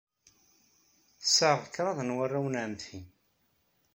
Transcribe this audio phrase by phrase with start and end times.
[1.35, 2.99] Sɛiɣ kraḍ n warraw n ɛemmti.